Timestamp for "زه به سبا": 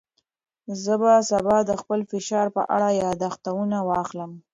0.83-1.57